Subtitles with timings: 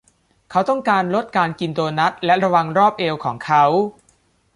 [0.51, 3.63] เขาต้องการลดการกินโดนัทและระวังรอบเอวของเขา